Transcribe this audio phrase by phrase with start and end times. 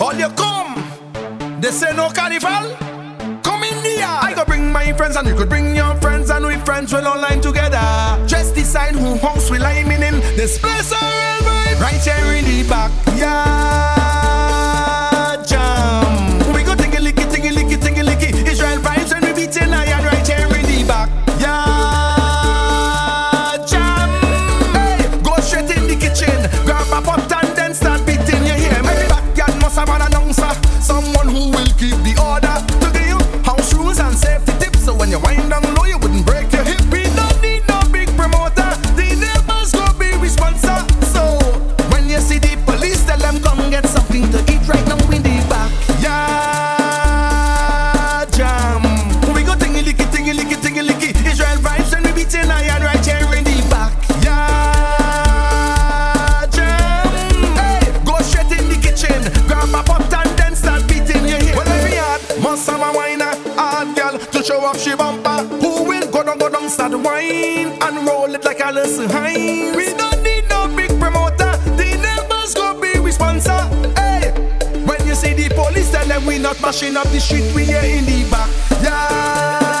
[0.00, 0.74] All you come.
[1.60, 2.76] They say no carnival.
[3.42, 4.24] Come in yard.
[4.24, 7.06] I go bring my friends and you could bring your friends and we friends will
[7.06, 7.80] online together.
[8.26, 10.20] Just decide who house will I'm in.
[10.36, 10.92] This place.
[11.80, 12.92] Right here in the back.
[64.46, 65.42] Show off she bumper.
[65.60, 69.74] Who will go down, go down, start wine and roll it like a listen high.
[69.74, 71.52] We don't need no big promoter.
[71.74, 73.58] The neighbors go be we sponsor.
[73.96, 74.30] Hey,
[74.86, 77.82] when you see the police, tell them we not mashing up the street, we here
[77.82, 78.48] in the back.
[78.82, 79.75] Yeah,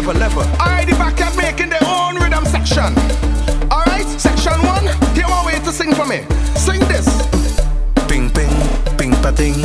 [0.00, 0.62] Level, level, level, level.
[0.62, 2.96] Alright, the backyard making their own rhythm section.
[3.70, 4.88] Alright, section one.
[5.14, 6.24] Here one way to sing for me.
[6.56, 7.04] Sing this.
[8.08, 8.48] Ping, ping,
[8.96, 9.60] ping, pa ting,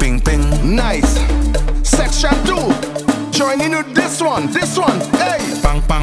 [0.00, 0.42] ping, ping.
[0.74, 1.06] Nice.
[1.86, 2.66] Section two.
[3.30, 4.98] Join in with this one, this one.
[5.22, 5.38] Hey.
[5.62, 6.02] Bang, bang,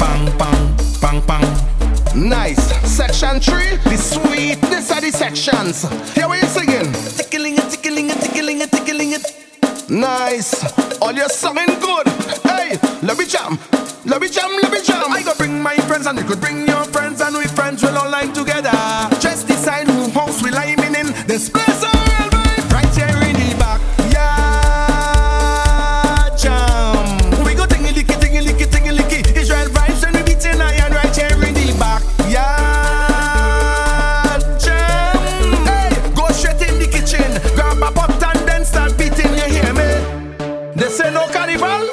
[0.00, 2.28] bang, bang, bang, bang.
[2.28, 2.72] Nice.
[2.88, 3.76] Section three.
[3.84, 5.84] The sweetness of the sections.
[6.14, 6.90] Here we singing.
[7.18, 9.90] Tickling it, tickling it, tickling it, tickling it.
[9.90, 10.64] Nice.
[11.02, 12.06] All your singing good.
[13.02, 13.58] Love it jam,
[14.04, 15.10] love it jam, love it jam.
[15.10, 17.98] I go bring my friends and you could bring your friends and we friends will
[17.98, 18.70] all line together.
[19.18, 20.78] Just decide who house we lie in.
[21.26, 21.82] This place
[22.70, 24.22] right here in the backyard
[26.38, 27.18] jam.
[27.44, 29.24] We go tingy licky tingy licky tingy licky.
[29.36, 30.12] Israel vibes we
[30.60, 32.30] iron right here in the backyard
[34.60, 35.18] jam.
[35.66, 36.30] Hey, go
[36.62, 39.34] in the kitchen, grab a pot and then start beating.
[39.34, 39.90] You hear me?
[40.76, 41.90] They say no carnival.